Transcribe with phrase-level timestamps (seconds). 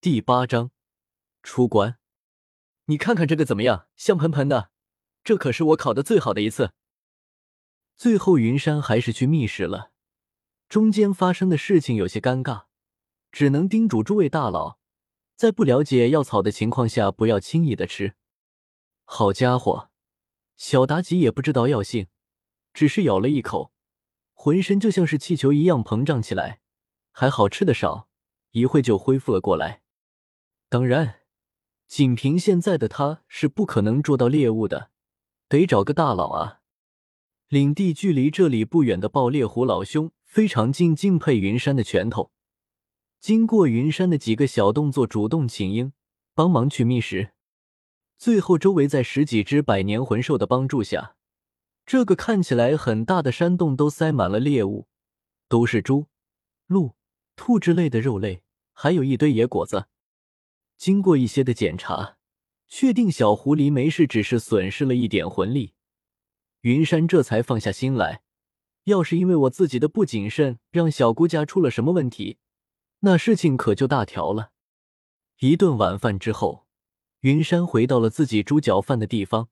[0.00, 0.70] 第八章
[1.42, 1.98] 出关。
[2.84, 3.88] 你看看这个怎么样？
[3.96, 4.70] 香喷喷的，
[5.24, 6.72] 这可是我考的最好的一次。
[7.96, 9.90] 最后，云山还是去密室了。
[10.68, 12.66] 中间发生的事情有些尴尬，
[13.32, 14.78] 只能叮嘱诸位大佬，
[15.34, 18.14] 在不了解药草的情况下，不要轻易的吃。
[19.04, 19.90] 好家伙，
[20.56, 22.06] 小妲己也不知道药性，
[22.72, 23.72] 只是咬了一口，
[24.32, 26.60] 浑身就像是气球一样膨胀起来，
[27.10, 28.08] 还好吃的少，
[28.52, 29.82] 一会就恢复了过来。
[30.70, 31.20] 当然，
[31.86, 34.90] 仅凭现在的他是不可能捉到猎物的，
[35.48, 36.60] 得找个大佬啊。
[37.48, 42.32] 领地距离这里不远的爆裂虎老兄非常敬敬佩云山的拳头，
[43.18, 45.92] 经过云山的几个小动作，主动请缨
[46.34, 47.30] 帮忙去觅食。
[48.18, 51.16] 最后，周围在十几只百年魂兽的帮助下，
[51.86, 54.86] 这个看起来很大的山洞都塞满了猎物，
[55.48, 56.08] 都是猪、
[56.66, 56.94] 鹿、
[57.36, 58.42] 兔之类的肉类，
[58.74, 59.86] 还有一堆野果子。
[60.78, 62.16] 经过一些的检查，
[62.68, 65.74] 确定小狐狸没事，只是损失了一点魂力。
[66.60, 68.22] 云山这才放下心来。
[68.84, 72.38] 要是因为我自己的不谨慎，让小姑家出了什么问题，
[73.00, 74.52] 那事情可就大条了。
[75.40, 76.66] 一顿晚饭之后，
[77.20, 79.48] 云山回到了自己猪脚饭的地方。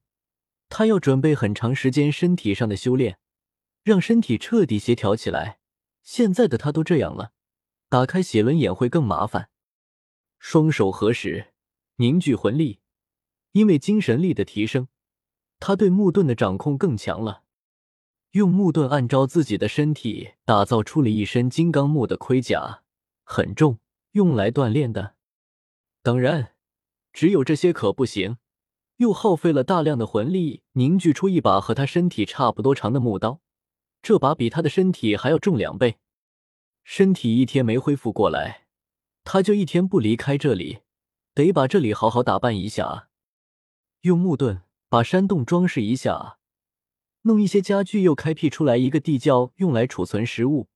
[0.68, 3.18] 他要准备很长时间身体上的修炼，
[3.82, 5.58] 让身体彻底协调起来。
[6.02, 7.32] 现在的他都这样了，
[7.88, 9.50] 打开写轮眼会更麻烦。
[10.48, 11.48] 双手合十，
[11.96, 12.78] 凝聚魂力。
[13.50, 14.86] 因为精神力的提升，
[15.58, 17.42] 他对木盾的掌控更强了。
[18.30, 22.84] 用木盾按照自己的身体打造出了一身金刚木的盔甲，
[23.24, 23.80] 很重，
[24.12, 25.16] 用来锻炼的。
[26.04, 26.54] 当然，
[27.12, 28.36] 只有这些可不行，
[28.98, 33.40] 又耗费了大量的魂力凝聚出一把和他身体差不多长的木刀，
[34.00, 35.96] 这把比他的身体还要重两倍。
[36.84, 38.65] 身体一天没恢复过来。
[39.28, 40.78] 他就一天不离开这里，
[41.34, 43.08] 得把这里好好打扮一下啊！
[44.02, 46.38] 用木盾把山洞装饰一下啊！
[47.22, 50.68] 弄一些家具，又开辟出来一个地窖，用来储存食物。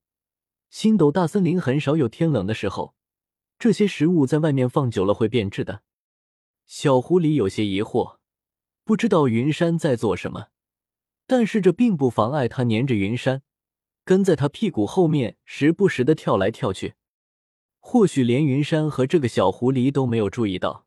[0.69, 2.93] 星斗大森林很少有天冷的时候，
[3.57, 5.83] 这些食物在外面放久了会变质的。
[6.65, 8.17] 小狐狸有些疑惑，
[8.83, 10.47] 不知道云山在做什么，
[11.25, 13.43] 但是这并不妨碍他黏着云山，
[14.03, 16.95] 跟在他屁股后面，时不时的跳来跳去。
[17.81, 20.85] 或许连云山和这个小狐狸都没有注意到，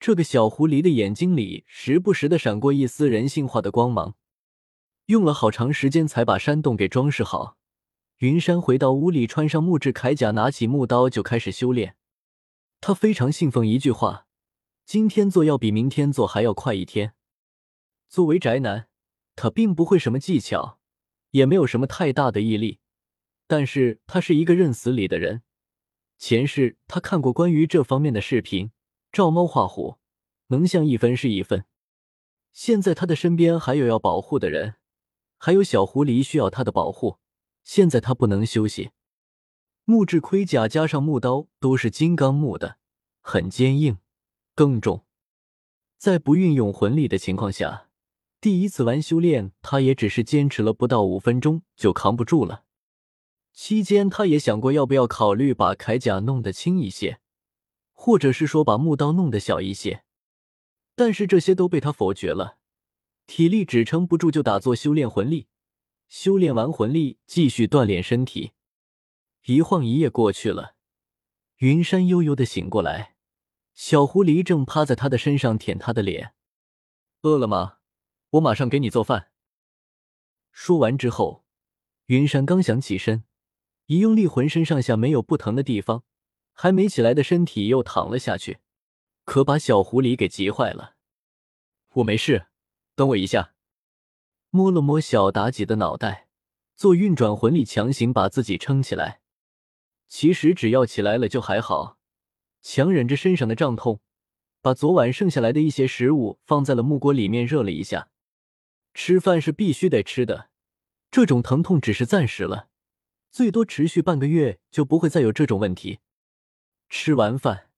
[0.00, 4.14] 这个小狐狸的眼睛里时不时的闪过一丝人性化的光芒。
[5.06, 7.58] 用了好长时间才把山洞给装饰好。
[8.18, 11.96] 云山回到屋里，穿上木质铠甲，拿起木刀就开始修炼。
[12.80, 14.26] 他非常信奉一句话：
[14.86, 17.14] 今天做要比明天做还要快一天。
[18.08, 18.88] 作为宅男，
[19.36, 20.78] 他并不会什么技巧，
[21.32, 22.78] 也没有什么太大的毅力，
[23.46, 25.42] 但是他是一个认死理的人。
[26.18, 28.70] 前世他看过关于这方面的视频，
[29.12, 29.98] 照猫画虎，
[30.48, 31.64] 能像一分是一分。
[32.52, 34.76] 现在他的身边还有要保护的人，
[35.38, 37.18] 还有小狐狸需要他的保护。
[37.62, 38.90] 现在他不能休息。
[39.84, 42.78] 木质盔甲加上木刀都是金刚木的，
[43.20, 43.98] 很坚硬，
[44.54, 45.04] 更重。
[45.98, 47.88] 在不运用魂力的情况下，
[48.40, 52.63] 第一次玩修炼，他也只是坚持了不到五分钟就扛不住了。
[53.54, 57.20] 期间，他也想过要不要考虑把铠甲弄得轻一些，
[57.92, 60.02] 或者是说把木刀弄得小一些，
[60.96, 62.58] 但是这些都被他否决了。
[63.26, 65.46] 体力支撑不住就打坐修炼魂力，
[66.08, 68.52] 修炼完魂力继续锻炼身体。
[69.46, 70.74] 一晃一夜过去了，
[71.58, 73.14] 云山悠悠的醒过来，
[73.72, 76.34] 小狐狸正趴在他的身上舔他的脸。
[77.22, 77.78] 饿了吗？
[78.30, 79.30] 我马上给你做饭。
[80.50, 81.44] 说完之后，
[82.06, 83.24] 云山刚想起身。
[83.86, 86.04] 一用力，浑身上下没有不疼的地方，
[86.52, 88.58] 还没起来的身体又躺了下去，
[89.24, 90.94] 可把小狐狸给急坏了。
[91.94, 92.46] 我没事，
[92.94, 93.54] 等我一下。
[94.50, 96.28] 摸了摸小妲己的脑袋，
[96.76, 99.20] 做运转魂力，强行把自己撑起来。
[100.08, 101.98] 其实只要起来了就还好，
[102.62, 104.00] 强忍着身上的胀痛，
[104.62, 108.08] 把昨晚剩下来的一些食物放在了木锅里面热了一下。
[108.94, 110.50] 吃饭是必须得吃的，
[111.10, 112.68] 这种疼痛只是暂时了。
[113.34, 115.98] 最多持续半个月就不会再有这种问题。
[116.88, 117.68] 吃完饭，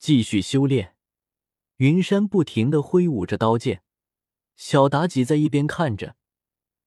[0.00, 0.96] 继续修炼。
[1.76, 3.84] 云山不停的挥舞着刀剑，
[4.56, 6.16] 小妲己在一边看着，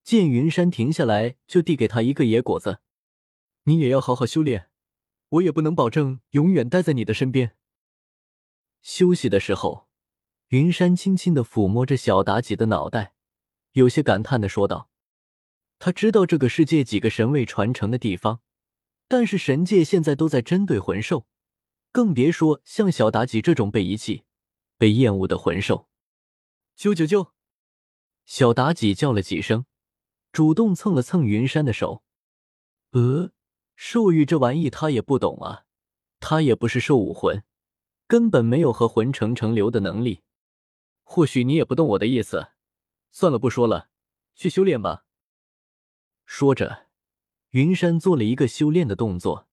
[0.04, 2.82] 见云山停下来，就递给他一个野果子
[3.64, 4.70] ：“你也要好好修炼，
[5.30, 7.56] 我也不能保证永远待在你的身边。”
[8.84, 9.88] 休息的时候，
[10.50, 13.14] 云山轻轻的抚摸着小妲己的脑袋，
[13.72, 14.90] 有些感叹的说道。
[15.86, 18.40] 他知道这个世界几个神位传承的地方，
[19.10, 21.28] 但是神界现在都在针对魂兽，
[21.92, 24.24] 更别说像小妲己这种被遗弃、
[24.78, 25.90] 被厌恶的魂兽。
[26.78, 27.32] 啾啾啾！
[28.24, 29.66] 小妲己叫了几声，
[30.32, 32.02] 主动蹭了蹭云山的手。
[32.92, 33.34] 呃，
[33.76, 35.66] 兽域这玩意他也不懂啊，
[36.22, 37.44] 他也不是兽武魂，
[38.08, 40.22] 根本没有和魂成成流的能力。
[41.04, 42.52] 或许你也不懂我的意思，
[43.12, 43.90] 算了，不说了，
[44.34, 45.04] 去修炼吧。
[46.36, 46.88] 说着，
[47.52, 49.48] 云山做了一个修炼的动作，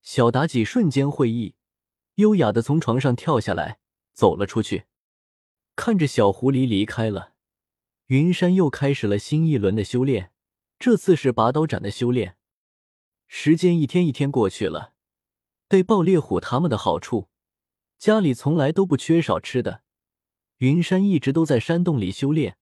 [0.00, 1.54] 小妲己瞬间会意，
[2.14, 3.78] 优雅的从床上跳下来，
[4.14, 4.84] 走了出去。
[5.76, 7.34] 看着小狐狸离开了，
[8.06, 10.32] 云山又开始了新一轮的修炼，
[10.78, 12.38] 这次是拔刀斩的修炼。
[13.26, 14.94] 时间一天一天过去了，
[15.68, 17.28] 对爆烈虎他们的好处，
[17.98, 19.82] 家里从来都不缺少吃的。
[20.56, 22.56] 云山一直都在山洞里修炼，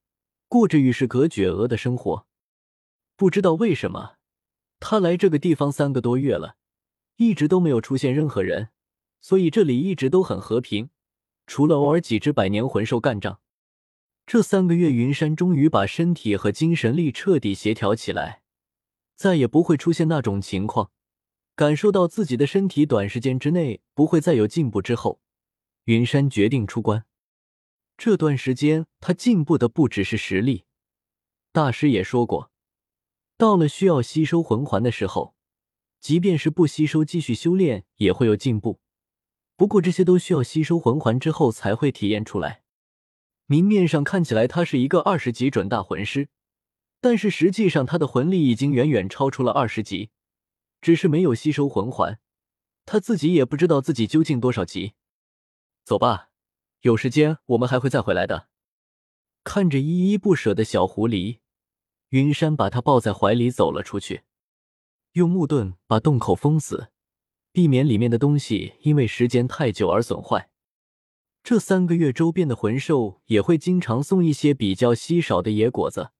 [0.49, 2.27] 过着与世隔绝鹅的生活。
[3.23, 4.17] 不知道为什么，
[4.81, 6.57] 他来这个地方三个多月了，
[7.19, 8.71] 一直都没有出现任何人，
[9.21, 10.91] 所以这里一直都很和平，
[11.47, 13.39] 除了偶尔几只百年魂兽干仗。
[14.27, 18.43] 这三个月，云山终于把身体和精神力彻底协调起来，
[19.15, 20.91] 再也不会出现那种情况。
[21.55, 25.21] 感受到自己的身体短时间之内不会再有进步之后，
[25.85, 27.05] 云山决定出关。
[27.97, 30.65] 这段时间，他进步的不只是实力。
[31.53, 32.51] 大师也说过，
[33.43, 35.35] 到了需要吸收魂环的时候，
[35.99, 38.79] 即便是不吸收，继续修炼也会有进步。
[39.57, 42.63] 不过这些都需要吸收魂环之后才会体验出来。
[43.47, 46.29] 明面上看起来他是一个二十级准大魂师，
[47.01, 50.11] 但是实际上他的魂力已经远远超出了二十级，
[50.81, 52.21] 只是没有吸收魂环，
[52.87, 54.93] 他自己也不知道自己究竟多少级。
[55.83, 56.29] 走吧。
[56.83, 58.47] 有时间我们还会再回来的。
[59.43, 61.41] 看着依依不舍的小狐狸，
[62.13, 64.25] 云山把他抱在怀里走了出去，
[65.13, 66.89] 用木盾把洞口封死，
[67.53, 70.51] 避免里面的东西因为时间太久而损坏。
[71.43, 76.11] 这三个月，周边的魂兽也会经常送一些比较稀少的野果子，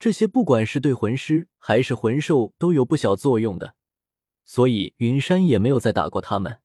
[0.00, 3.76] 这些不管是对魂师还是魂兽都有不小作用的，
[4.44, 6.58] 所以云山也没有再打过他们。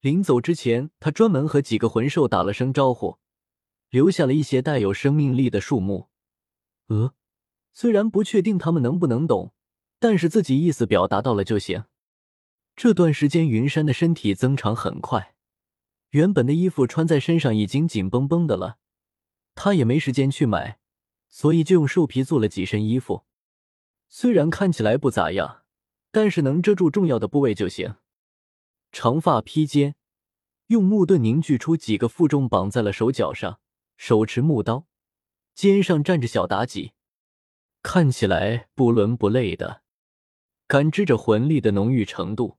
[0.00, 3.18] 临走之前，他专门和几个魂兽打了声招呼，
[3.90, 6.08] 留下了一些带有生命力的树木。
[6.86, 7.12] 呃，
[7.78, 9.52] 虽然不确定他们能不能懂，
[9.98, 11.84] 但是自己意思表达到了就行。
[12.74, 15.34] 这段时间，云山的身体增长很快，
[16.08, 18.78] 原本的衣服穿在身上已经紧绷绷的了，
[19.54, 20.78] 他也没时间去买，
[21.28, 23.24] 所以就用兽皮做了几身衣服。
[24.08, 25.64] 虽然看起来不咋样，
[26.10, 27.96] 但是能遮住重要的部位就行。
[28.90, 29.96] 长发披肩，
[30.68, 33.60] 用木盾凝聚出几个负重，绑在了手脚上，
[33.98, 34.86] 手持木刀，
[35.54, 36.92] 肩上站着小妲己，
[37.88, 39.82] 看起来不伦不类的。
[40.66, 42.58] 感知着魂力的浓郁程度，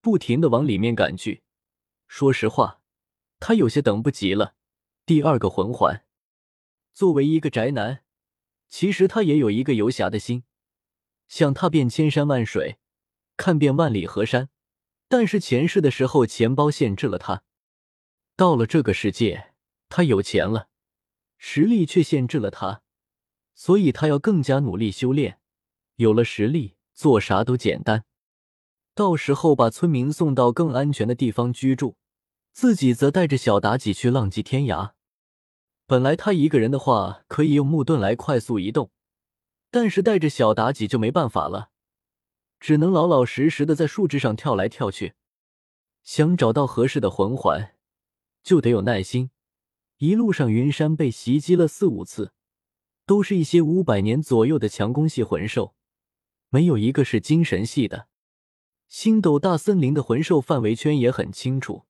[0.00, 1.42] 不停的往里面赶去。
[2.06, 2.80] 说实话，
[3.40, 4.54] 他有些等不及了。
[5.04, 6.04] 第二个魂环，
[6.94, 8.04] 作为一个宅男，
[8.68, 10.44] 其实他也有一个游侠的心，
[11.26, 12.78] 想踏遍千山万水，
[13.36, 14.50] 看遍万里河山。
[15.08, 17.42] 但是前世的时候，钱包限制了他；
[18.36, 19.52] 到了这个世界，
[19.88, 20.68] 他有钱了，
[21.38, 22.82] 实力却限制了他，
[23.60, 25.38] 所以他要更加努力修炼。
[25.96, 28.06] 有了实力，做啥都简单。
[28.94, 31.96] 到时候把村民送到更安全的地方居住，
[32.52, 34.92] 自己则带着小妲己去浪迹天涯。
[35.86, 38.90] 本来他一个人的话，可以用木盾来快速移动，
[39.70, 41.68] 但是带着小妲己就没办法了。
[42.58, 45.12] 只能老老实实的在树枝上跳来跳去，
[46.02, 47.74] 想找到合适的魂环，
[48.42, 49.30] 就得有耐心。
[49.98, 52.32] 一路上，云山被袭击了四五次，
[53.10, 55.74] 都是一些五百年左右的强攻系魂兽，
[56.48, 58.06] 没有一个是精神系的。
[58.86, 61.86] 星斗大森林的魂兽范围圈也很清楚，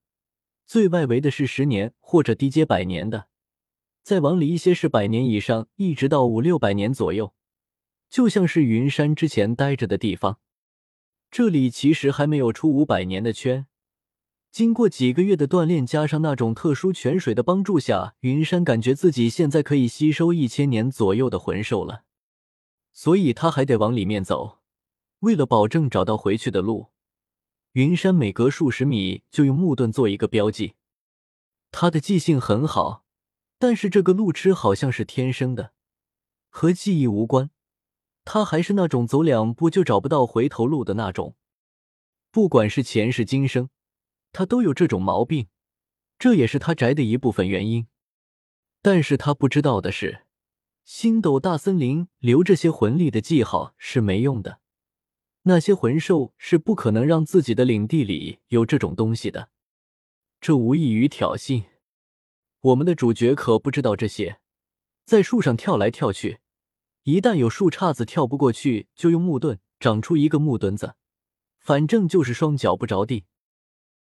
[0.64, 3.28] 最外围的是十年或者低阶百年的，
[4.02, 7.34] 再往里一些是百年以上，一直到五六百年左右，
[8.08, 10.40] 就像是云山之前待着的地方。
[11.30, 13.66] 这里其实还没有出五百年的圈。
[14.50, 22.02] 经过几个月的锻炼，加上那种特殊泉水的帮助下，云山感觉自己现在可以吸收一千年左右的魂兽了。
[22.92, 24.58] 所以他还得往里面走。
[25.20, 26.88] 为了保证找到回去的路，
[27.72, 30.74] 云山每隔数十米就用木盾做一个标记。
[31.70, 33.04] 他的记性很好，
[33.58, 35.72] 但是这个路痴好像是天生的，
[36.48, 37.50] 和记忆无关。
[38.24, 41.36] 他还是那种走两步就找不到回头路的那种，
[42.32, 43.70] 不管是前世今生，
[44.32, 45.48] 他都有这种毛病，
[46.18, 47.86] 这也是他宅的一部分原因。
[48.82, 50.26] 但是他不知道的是，
[50.84, 54.60] 星斗大森林留这些魂力的记号是没用的，
[55.42, 59.50] 那些魂兽是不可能让自己的领地里有这种东西的。
[60.40, 61.64] 这无异于挑衅。
[62.60, 64.40] 我们的主角可不知道这些，
[65.04, 66.40] 在树上跳来跳去，
[67.04, 70.94] 一旦有树杈子跳不过去，就用木盾长出一个木墩子，
[71.58, 73.24] 反正就是双脚不着地。